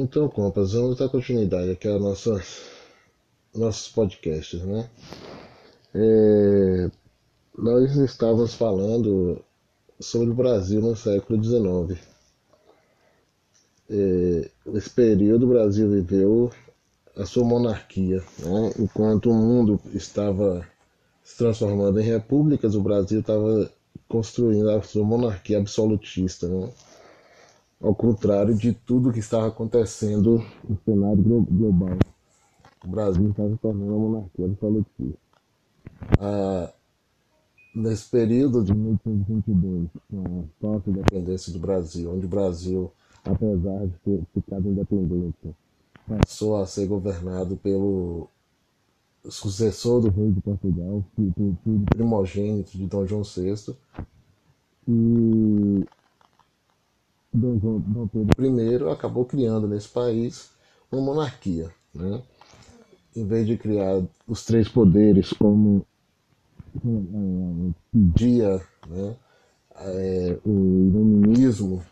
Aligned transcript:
Então, 0.00 0.28
compas, 0.28 0.74
vamos 0.74 0.96
dar 0.96 1.08
continuidade 1.08 1.72
aqui 1.72 1.88
aos 1.88 2.00
nossa, 2.00 2.40
nossos 3.52 3.88
podcasts, 3.88 4.62
né? 4.62 4.88
É, 5.92 6.90
nós 7.58 7.96
estávamos 7.96 8.54
falando 8.54 9.42
sobre 9.98 10.30
o 10.30 10.34
Brasil 10.34 10.80
no 10.80 10.94
século 10.94 11.42
XIX. 11.42 12.00
É, 13.90 14.48
nesse 14.66 14.90
período, 14.90 15.46
o 15.46 15.48
Brasil 15.48 15.90
viveu 15.90 16.52
a 17.16 17.26
sua 17.26 17.44
monarquia, 17.44 18.22
né? 18.38 18.72
enquanto 18.78 19.30
o 19.30 19.34
mundo 19.34 19.80
estava 19.92 20.64
se 21.24 21.36
transformando 21.38 21.98
em 21.98 22.04
repúblicas, 22.04 22.76
o 22.76 22.80
Brasil 22.80 23.18
estava 23.18 23.68
construindo 24.08 24.70
a 24.70 24.80
sua 24.80 25.04
monarquia 25.04 25.58
absolutista. 25.58 26.46
Né? 26.46 26.70
Ao 27.80 27.94
contrário 27.94 28.54
de 28.54 28.72
tudo 28.72 29.12
que 29.12 29.20
estava 29.20 29.48
acontecendo 29.48 30.44
no 30.68 30.78
cenário 30.84 31.22
global. 31.22 31.98
O 32.84 32.88
Brasil 32.88 33.30
estava 33.30 33.56
tornando 33.60 33.96
uma 33.96 34.08
monarquia 34.08 34.46
absolutista. 34.46 35.18
Ah, 36.20 36.72
nesse 37.74 38.08
período 38.08 38.64
de 38.64 38.74
1822, 38.74 39.88
com 40.10 40.40
a 40.40 40.60
falta 40.60 40.90
de 40.90 40.98
independência 40.98 41.52
do 41.52 41.58
Brasil, 41.58 42.12
onde 42.12 42.26
o 42.26 42.28
Brasil, 42.28 42.92
apesar 43.24 43.86
de 43.86 43.94
ter 44.04 44.22
ficado 44.34 44.68
independente, 44.68 45.54
passou 46.06 46.56
a 46.56 46.66
ser 46.66 46.86
governado 46.86 47.56
pelo 47.56 48.28
sucessor 49.28 50.00
do 50.00 50.10
rei 50.10 50.30
de 50.30 50.40
Portugal, 50.40 51.04
filho 51.14 51.58
primogênito 51.90 52.76
de 52.76 52.86
Dom 52.86 53.06
João 53.06 53.22
VI, 53.22 53.76
e 54.86 55.84
Dom, 57.38 58.08
Pedro 58.08 58.60
I 58.60 58.90
acabou 58.90 59.24
criando 59.24 59.68
nesse 59.68 59.88
país 59.88 60.50
uma 60.90 61.00
monarquia. 61.00 61.70
Né? 61.94 62.20
Em 63.14 63.24
vez 63.24 63.46
de 63.46 63.56
criar 63.56 64.02
os 64.26 64.44
três 64.44 64.68
poderes 64.68 65.32
como 65.32 65.86
dia 67.92 68.60
né, 68.88 69.16
é, 69.76 70.38
o 70.44 70.50
iluminismo 70.50 71.82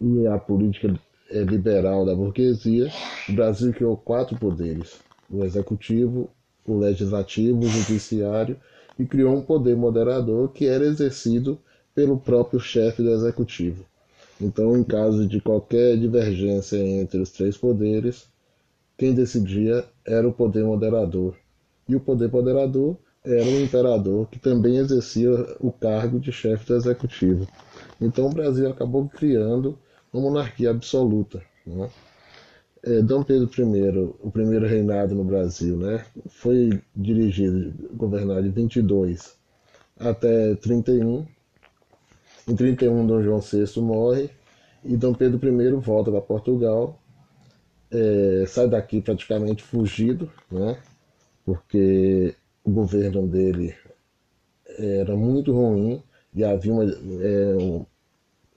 e 0.00 0.26
a 0.26 0.38
política 0.38 0.94
é, 1.30 1.42
liberal 1.42 2.04
da 2.04 2.14
burguesia, 2.14 2.90
o 3.28 3.32
Brasil 3.32 3.72
criou 3.72 3.96
quatro 3.96 4.38
poderes: 4.38 5.00
o 5.30 5.44
executivo, 5.44 6.28
o 6.66 6.76
legislativo, 6.76 7.58
o 7.58 7.68
judiciário 7.68 8.58
e 8.98 9.06
criou 9.06 9.34
um 9.34 9.42
poder 9.42 9.76
moderador 9.76 10.52
que 10.52 10.66
era 10.66 10.84
exercido 10.84 11.58
pelo 11.94 12.18
próprio 12.18 12.60
chefe 12.60 13.02
do 13.02 13.10
executivo. 13.10 13.84
Então, 14.44 14.76
em 14.76 14.84
caso 14.84 15.26
de 15.26 15.40
qualquer 15.40 15.96
divergência 15.96 16.76
entre 16.76 17.18
os 17.18 17.30
três 17.30 17.56
poderes, 17.56 18.26
quem 18.98 19.14
decidia 19.14 19.86
era 20.06 20.28
o 20.28 20.32
poder 20.34 20.62
moderador. 20.64 21.34
E 21.88 21.96
o 21.96 22.00
poder 22.00 22.30
moderador 22.30 22.98
era 23.24 23.42
o 23.42 23.62
imperador, 23.62 24.28
que 24.28 24.38
também 24.38 24.76
exercia 24.76 25.30
o 25.60 25.72
cargo 25.72 26.20
de 26.20 26.30
chefe 26.30 26.66
do 26.66 26.76
executivo. 26.76 27.48
Então, 27.98 28.26
o 28.26 28.34
Brasil 28.34 28.68
acabou 28.68 29.08
criando 29.08 29.78
uma 30.12 30.24
monarquia 30.24 30.70
absoluta. 30.70 31.42
Né? 31.66 31.88
É, 32.82 33.00
Dom 33.00 33.22
Pedro 33.22 33.48
I, 33.50 34.14
o 34.20 34.30
primeiro 34.30 34.66
reinado 34.66 35.14
no 35.14 35.24
Brasil, 35.24 35.74
né, 35.78 36.04
foi 36.28 36.82
dirigido, 36.94 37.72
governado 37.94 38.42
de 38.42 38.50
22 38.50 39.34
até 39.98 40.54
31, 40.56 41.26
em 42.46 42.54
31, 42.54 43.06
Dom 43.06 43.22
João 43.22 43.40
VI 43.40 43.80
morre 43.80 44.30
e 44.84 44.96
Dom 44.96 45.14
Pedro 45.14 45.40
I 45.48 45.70
volta 45.80 46.10
para 46.10 46.20
Portugal, 46.20 46.98
é, 47.90 48.44
sai 48.46 48.68
daqui 48.68 49.00
praticamente 49.00 49.62
fugido, 49.62 50.30
né? 50.50 50.76
porque 51.44 52.34
o 52.62 52.70
governo 52.70 53.26
dele 53.26 53.74
era 54.78 55.16
muito 55.16 55.52
ruim 55.52 56.02
e 56.34 56.44
havia 56.44 56.72
uma, 56.72 56.84
é, 56.84 57.56
um, 57.58 57.86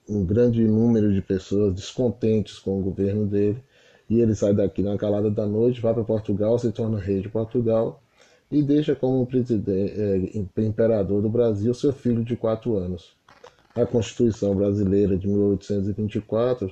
um, 0.08 0.24
grande 0.24 0.62
número 0.66 1.12
de 1.12 1.22
pessoas 1.22 1.74
descontentes 1.74 2.58
com 2.58 2.78
o 2.78 2.82
governo 2.82 3.26
dele. 3.26 3.62
E 4.10 4.20
ele 4.20 4.34
sai 4.34 4.54
daqui 4.54 4.82
na 4.82 4.96
calada 4.96 5.30
da 5.30 5.46
noite, 5.46 5.80
vai 5.80 5.92
para 5.92 6.02
Portugal, 6.02 6.58
se 6.58 6.72
torna 6.72 6.98
rei 6.98 7.20
de 7.20 7.28
Portugal 7.28 8.02
e 8.50 8.62
deixa 8.62 8.94
como 8.94 9.28
é, 9.32 10.62
imperador 10.62 11.20
do 11.22 11.28
Brasil 11.28 11.72
seu 11.74 11.92
filho 11.92 12.24
de 12.24 12.34
quatro 12.34 12.76
anos 12.76 13.17
a 13.82 13.86
Constituição 13.86 14.54
Brasileira 14.54 15.16
de 15.16 15.28
1824, 15.28 16.70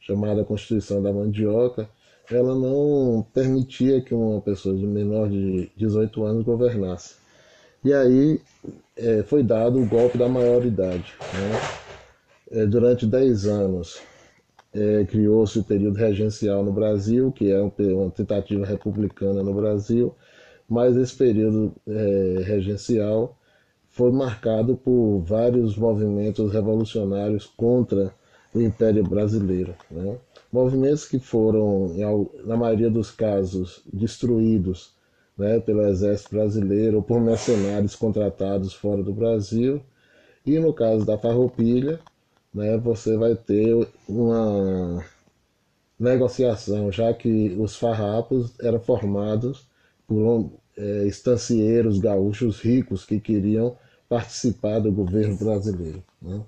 chamada 0.00 0.44
Constituição 0.44 1.02
da 1.02 1.12
Mandioca, 1.12 1.88
ela 2.30 2.54
não 2.54 3.26
permitia 3.32 4.00
que 4.00 4.14
uma 4.14 4.40
pessoa 4.40 4.74
de 4.74 4.86
menor 4.86 5.28
de 5.28 5.70
18 5.76 6.24
anos 6.24 6.44
governasse. 6.44 7.16
E 7.84 7.92
aí 7.92 8.40
é, 8.96 9.22
foi 9.24 9.42
dado 9.42 9.80
o 9.80 9.86
golpe 9.86 10.16
da 10.16 10.28
maioridade. 10.28 11.12
Né? 11.20 12.60
É, 12.62 12.66
durante 12.66 13.06
10 13.06 13.46
anos 13.46 14.00
é, 14.72 15.04
criou-se 15.04 15.58
o 15.58 15.64
período 15.64 15.96
regencial 15.96 16.64
no 16.64 16.72
Brasil, 16.72 17.32
que 17.32 17.50
é 17.50 17.60
uma 17.60 18.10
tentativa 18.10 18.64
republicana 18.64 19.42
no 19.42 19.52
Brasil, 19.52 20.14
mas 20.68 20.96
esse 20.96 21.14
período 21.14 21.72
é, 21.86 22.42
regencial 22.44 23.36
foi 23.92 24.10
marcado 24.10 24.74
por 24.74 25.20
vários 25.20 25.76
movimentos 25.76 26.50
revolucionários 26.50 27.46
contra 27.46 28.12
o 28.54 28.60
Império 28.60 29.04
Brasileiro. 29.04 29.74
Né? 29.90 30.16
Movimentos 30.50 31.06
que 31.06 31.18
foram, 31.18 31.94
na 32.44 32.56
maioria 32.56 32.90
dos 32.90 33.10
casos, 33.10 33.82
destruídos 33.92 34.94
né, 35.36 35.60
pelo 35.60 35.82
Exército 35.82 36.34
Brasileiro 36.34 36.96
ou 36.96 37.02
por 37.02 37.20
mercenários 37.20 37.94
contratados 37.94 38.72
fora 38.72 39.02
do 39.02 39.12
Brasil. 39.12 39.82
E 40.44 40.58
no 40.58 40.72
caso 40.72 41.04
da 41.04 41.18
Farroupilha, 41.18 42.00
né, 42.52 42.78
você 42.78 43.16
vai 43.16 43.34
ter 43.34 43.86
uma 44.08 45.04
negociação, 45.98 46.90
já 46.90 47.12
que 47.12 47.54
os 47.60 47.76
farrapos 47.76 48.58
eram 48.58 48.80
formados 48.80 49.66
por 50.06 50.50
é, 50.76 51.06
estancieiros 51.06 51.98
gaúchos 51.98 52.60
ricos 52.60 53.04
que 53.04 53.20
queriam 53.20 53.76
participar 54.08 54.78
do 54.78 54.92
governo 54.92 55.36
brasileiro. 55.36 56.02
Né? 56.20 56.42